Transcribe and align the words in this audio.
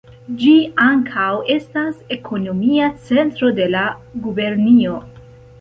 Ĝi 0.43 0.53
ankaŭ 0.85 1.27
estas 1.57 1.99
ekonomia 2.17 2.89
centro 3.11 3.55
de 3.61 3.71
la 3.77 3.85
gubernio. 4.25 4.99